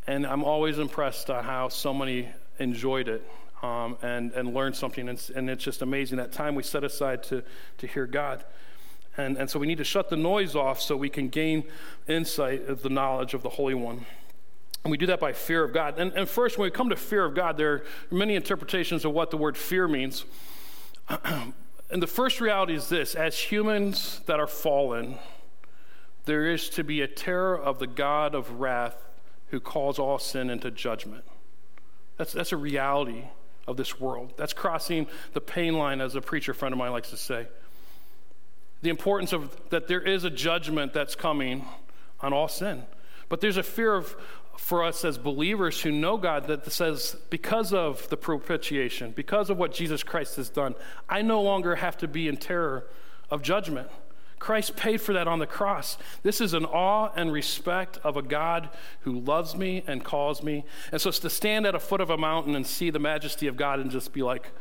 [0.08, 3.30] And I'm always impressed on how so many enjoyed it
[3.62, 5.10] um, and, and learn something.
[5.10, 7.44] And, and, it's just amazing that time we set aside to,
[7.80, 8.44] to hear God.
[9.18, 11.64] And, and so we need to shut the noise off so we can gain
[12.08, 14.06] insight of the knowledge of the Holy One.
[14.84, 16.00] And we do that by fear of God.
[16.00, 19.12] And, and first, when we come to fear of God, there are many interpretations of
[19.12, 20.26] what the word fear means.
[21.10, 25.18] and the first reality is this as humans that are fallen,
[26.26, 29.06] there is to be a terror of the God of wrath
[29.48, 31.26] who calls all sin into judgment.
[32.18, 33.26] That's, that's a reality
[33.68, 34.34] of this world.
[34.38, 37.48] That's crossing the pain line, as a preacher friend of mine likes to say.
[38.82, 41.66] The importance of that there is a judgment that's coming
[42.22, 42.84] on all sin.
[43.30, 44.16] But there's a fear of,
[44.60, 49.58] for us as believers who know God that says, because of the propitiation, because of
[49.58, 50.76] what Jesus Christ has done,
[51.08, 52.86] I no longer have to be in terror
[53.32, 53.90] of judgment.
[54.38, 55.98] Christ paid for that on the cross.
[56.24, 58.70] This is an awe and respect of a God
[59.02, 60.66] who loves me and calls me.
[60.92, 63.48] And so it's to stand at a foot of a mountain and see the majesty
[63.48, 64.52] of God and just be like,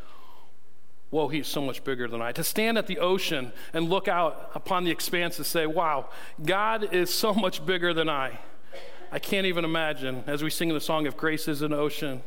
[1.10, 2.32] whoa, he's so much bigger than I.
[2.32, 6.08] To stand at the ocean and look out upon the expanse and say, wow,
[6.44, 8.38] God is so much bigger than I.
[9.10, 12.22] I can't even imagine, as we sing the song, if grace is an ocean,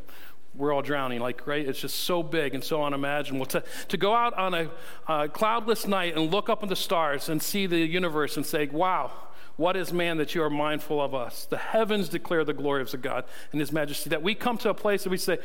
[0.56, 1.20] we're all drowning.
[1.20, 1.66] Like, right?
[1.66, 3.46] It's just so big and so unimaginable.
[3.48, 4.70] To, to go out on a,
[5.08, 8.68] a cloudless night and look up at the stars and see the universe and say,
[8.68, 9.12] wow,
[9.58, 11.46] what is man that you are mindful of us?
[11.46, 14.10] The heavens declare the glory of God and his majesty.
[14.10, 15.38] That we come to a place that we say,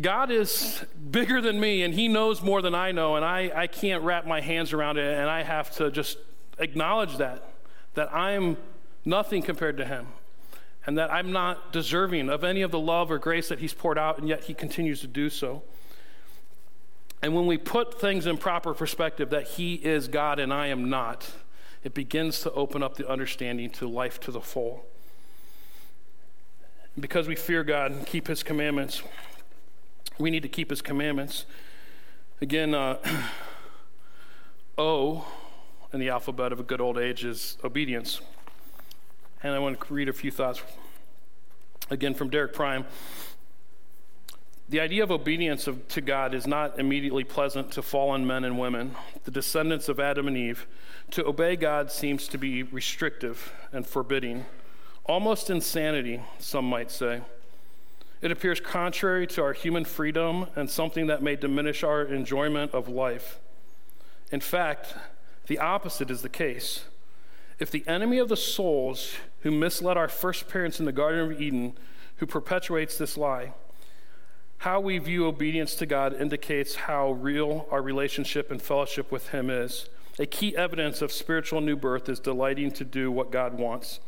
[0.00, 3.66] God is bigger than me and he knows more than I know, and I, I
[3.68, 6.18] can't wrap my hands around it, and I have to just
[6.58, 7.54] acknowledge that,
[7.94, 8.56] that I'm
[9.04, 10.08] nothing compared to him
[10.86, 13.98] and that I'm not deserving of any of the love or grace that He's poured
[13.98, 15.62] out, and yet He continues to do so.
[17.22, 20.90] And when we put things in proper perspective, that He is God and I am
[20.90, 21.32] not,
[21.82, 24.84] it begins to open up the understanding to life to the full.
[26.98, 29.02] Because we fear God and keep His commandments,
[30.18, 31.46] we need to keep His commandments.
[32.42, 32.98] Again, uh,
[34.78, 35.26] O
[35.92, 38.20] in the alphabet of a good old age is obedience.
[39.44, 40.62] And I want to read a few thoughts
[41.90, 42.86] again from Derek Prime.
[44.70, 48.58] The idea of obedience of, to God is not immediately pleasant to fallen men and
[48.58, 50.66] women, the descendants of Adam and Eve.
[51.10, 54.46] To obey God seems to be restrictive and forbidding,
[55.04, 57.20] almost insanity, some might say.
[58.22, 62.88] It appears contrary to our human freedom and something that may diminish our enjoyment of
[62.88, 63.40] life.
[64.32, 64.94] In fact,
[65.48, 66.84] the opposite is the case.
[67.58, 71.40] If the enemy of the souls who misled our first parents in the Garden of
[71.40, 71.76] Eden,
[72.16, 73.52] who perpetuates this lie,
[74.58, 79.50] how we view obedience to God indicates how real our relationship and fellowship with Him
[79.50, 79.88] is.
[80.18, 84.00] A key evidence of spiritual new birth is delighting to do what God wants.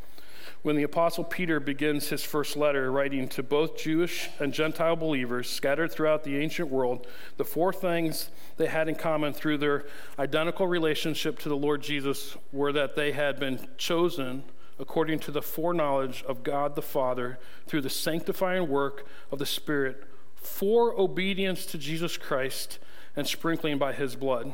[0.67, 5.49] When the Apostle Peter begins his first letter, writing to both Jewish and Gentile believers
[5.49, 9.85] scattered throughout the ancient world, the four things they had in common through their
[10.19, 14.43] identical relationship to the Lord Jesus were that they had been chosen
[14.77, 17.39] according to the foreknowledge of God the Father
[17.69, 20.03] through the sanctifying work of the Spirit
[20.35, 22.81] for obedience to Jesus Christ
[23.15, 24.53] and sprinkling by his blood.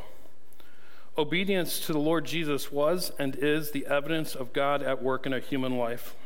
[1.19, 5.35] Obedience to the Lord Jesus was and is the evidence of God at work in
[5.35, 6.17] a human life.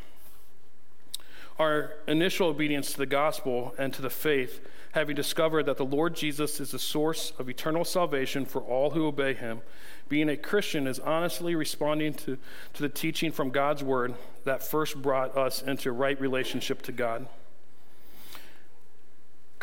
[1.59, 4.61] Our initial obedience to the gospel and to the faith,
[4.93, 9.07] having discovered that the Lord Jesus is the source of eternal salvation for all who
[9.07, 9.61] obey him,
[10.09, 12.39] being a Christian is honestly responding to,
[12.74, 14.14] to the teaching from God's word
[14.45, 17.26] that first brought us into right relationship to God.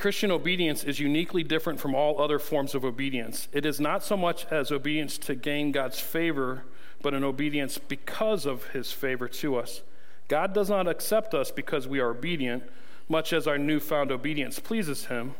[0.04, 3.47] Christian obedience is uniquely different from all other forms of obedience.
[3.54, 6.66] It is not so much as obedience to gain God's favor,
[7.01, 9.82] but an obedience because of his favor to us.
[10.28, 12.64] God does not accept us because we are obedient,
[13.08, 15.36] much as our newfound obedience pleases him.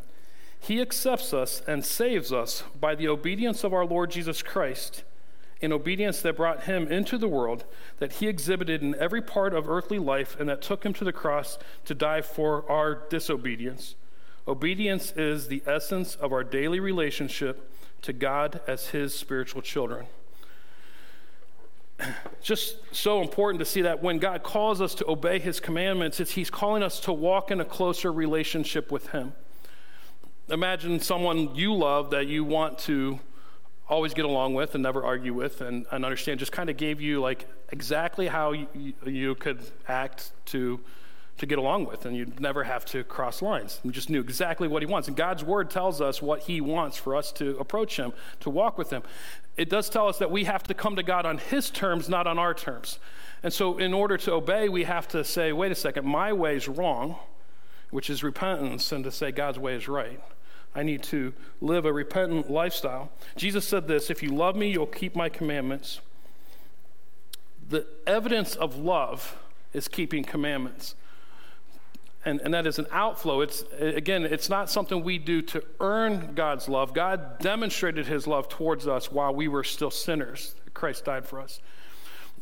[0.61, 5.03] He accepts us and saves us by the obedience of our Lord Jesus Christ,
[5.61, 7.66] an obedience that brought him into the world,
[7.99, 11.11] that he exhibited in every part of earthly life, and that took him to the
[11.11, 13.95] cross to die for our disobedience.
[14.48, 17.72] Obedience is the essence of our daily relationship
[18.02, 20.06] to God as his spiritual children.
[22.41, 26.32] Just so important to see that when God calls us to obey his commandments, it's
[26.32, 29.34] he's calling us to walk in a closer relationship with him.
[30.50, 33.20] Imagine someone you love that you want to
[33.88, 37.00] always get along with and never argue with and, and understand, just kind of gave
[37.00, 38.68] you like exactly how you,
[39.06, 40.82] you could act to
[41.38, 43.80] to get along with, and you'd never have to cross lines.
[43.84, 45.08] You just knew exactly what he wants.
[45.08, 48.78] And God's word tells us what he wants for us to approach him, to walk
[48.78, 49.02] with him.
[49.58, 52.28] It does tell us that we have to come to God on his terms, not
[52.28, 53.00] on our terms.
[53.42, 56.56] And so, in order to obey, we have to say, wait a second, my way
[56.56, 57.18] is wrong,
[57.90, 60.22] which is repentance, and to say God's way is right.
[60.76, 63.12] I need to live a repentant lifestyle.
[63.36, 66.00] Jesus said this If you love me, you'll keep my commandments.
[67.70, 69.38] The evidence of love
[69.74, 70.96] is keeping commandments.
[72.26, 73.41] And, and that is an outflow.
[73.41, 76.93] It's, again, it's not something we do to earn God's love.
[76.93, 80.55] God demonstrated his love towards us while we were still sinners.
[80.74, 81.59] Christ died for us.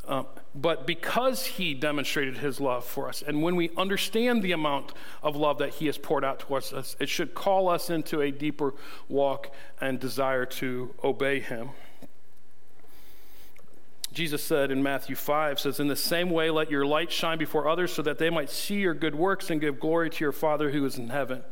[0.07, 0.23] Uh,
[0.55, 5.36] but because he demonstrated his love for us, and when we understand the amount of
[5.36, 8.73] love that he has poured out towards us, it should call us into a deeper
[9.07, 11.69] walk and desire to obey him.
[14.14, 17.68] Jesus said in Matthew 5 says in the same way let your light shine before
[17.68, 20.72] others so that they might see your good works and give glory to your father
[20.72, 21.43] who is in heaven.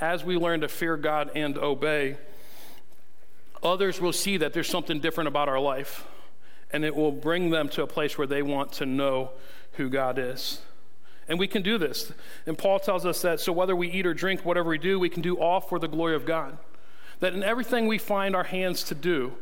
[0.00, 2.16] As we learn to fear God and obey,
[3.62, 6.04] others will see that there's something different about our life
[6.72, 9.30] and it will bring them to a place where they want to know
[9.72, 10.60] who God is.
[11.28, 12.12] And we can do this.
[12.46, 15.08] And Paul tells us that so whether we eat or drink, whatever we do, we
[15.08, 16.58] can do all for the glory of God.
[17.20, 19.34] That in everything we find our hands to do,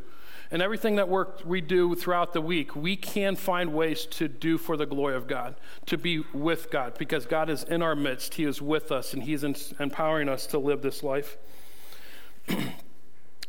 [0.51, 4.59] and everything that work we do throughout the week, we can find ways to do
[4.59, 5.55] for the glory of God,
[5.87, 8.35] to be with God, because God is in our midst.
[8.35, 11.37] He is with us, and He's empowering us to live this life.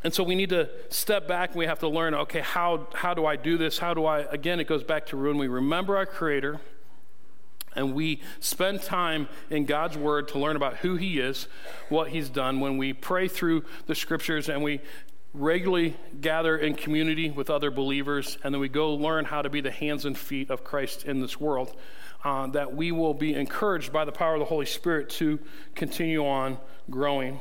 [0.04, 3.14] And so we need to step back and we have to learn okay, how, how
[3.14, 3.78] do I do this?
[3.78, 6.60] How do I, again, it goes back to when we remember our Creator
[7.76, 11.48] and we spend time in God's Word to learn about who He is,
[11.90, 12.60] what He's done.
[12.60, 14.82] When we pray through the Scriptures and we
[15.34, 19.62] regularly gather in community with other believers, and then we go learn how to be
[19.62, 21.76] the hands and feet of Christ in this world,
[22.24, 25.40] uh, that we will be encouraged by the power of the Holy Spirit to
[25.74, 26.58] continue on
[26.90, 27.40] growing.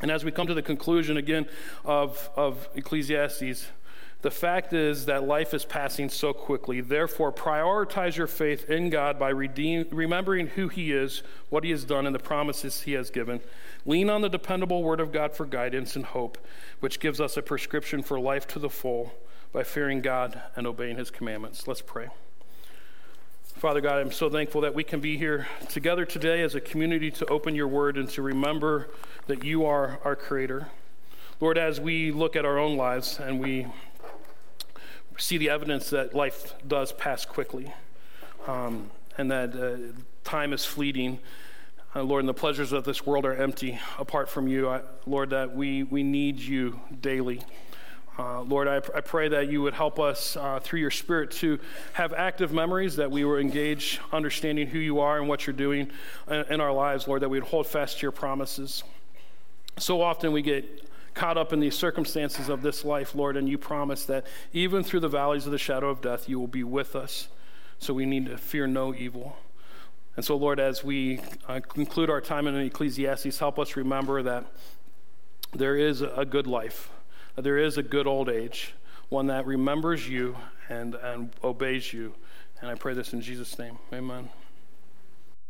[0.00, 1.46] And as we come to the conclusion again
[1.84, 3.66] of, of Ecclesiastes,
[4.20, 6.80] the fact is that life is passing so quickly.
[6.80, 11.84] Therefore, prioritize your faith in God by redeem, remembering who He is, what He has
[11.84, 13.40] done, and the promises He has given.
[13.86, 16.36] Lean on the dependable Word of God for guidance and hope,
[16.80, 19.14] which gives us a prescription for life to the full
[19.52, 21.68] by fearing God and obeying His commandments.
[21.68, 22.08] Let's pray.
[23.58, 27.10] Father God, I'm so thankful that we can be here together today as a community
[27.12, 28.88] to open your word and to remember
[29.26, 30.68] that you are our creator.
[31.40, 33.66] Lord, as we look at our own lives and we
[35.18, 37.72] see the evidence that life does pass quickly
[38.46, 39.76] um, and that uh,
[40.24, 41.18] time is fleeting,
[41.94, 44.68] uh, Lord, and the pleasures of this world are empty apart from you.
[44.68, 47.42] I, Lord, that we, we need you daily.
[48.18, 51.60] Uh, Lord, I, I, pray that you would help us uh, through your Spirit to
[51.92, 55.90] have active memories, that we will engage understanding who you are and what you're doing
[56.28, 58.82] in, in our lives, Lord, that we would hold fast to your promises.
[59.78, 60.87] So often we get
[61.18, 65.00] caught up in these circumstances of this life, Lord, and you promise that even through
[65.00, 67.28] the valleys of the shadow of death, you will be with us.
[67.78, 69.36] So we need to fear no evil.
[70.16, 74.46] And so, Lord, as we uh, conclude our time in Ecclesiastes, help us remember that
[75.52, 76.90] there is a good life
[77.42, 78.74] there is a good old age,
[79.08, 80.36] one that remembers you
[80.68, 82.14] and, and obeys you.
[82.60, 83.78] And I pray this in Jesus' name.
[83.92, 84.28] Amen.